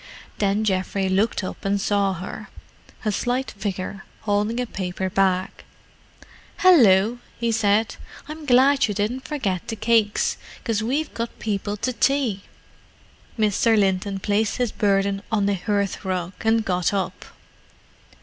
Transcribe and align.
Then 0.39 0.63
Geoffrey 0.63 1.09
looked 1.09 1.43
up 1.43 1.63
and 1.63 1.79
saw 1.79 2.13
her—a 2.13 3.11
slight 3.11 3.51
figure, 3.51 4.03
holding 4.21 4.59
a 4.59 4.65
paper 4.65 5.11
bag. 5.11 5.51
"Hallo!" 6.57 7.19
he 7.39 7.51
said. 7.51 7.97
"I'm 8.27 8.47
glad 8.47 8.87
you 8.87 8.95
didn't 8.95 9.27
forget 9.27 9.67
the 9.67 9.75
cakes, 9.75 10.37
'cause 10.63 10.81
we've 10.81 11.13
got 11.13 11.37
people 11.37 11.77
to 11.77 11.93
tea!" 11.93 12.41
Mr. 13.37 13.77
Linton 13.77 14.17
placed 14.17 14.57
his 14.57 14.71
burden 14.71 15.21
on 15.31 15.45
the 15.45 15.53
hearthrug, 15.53 16.33
and 16.43 16.65
got 16.65 16.95
up. 16.95 17.23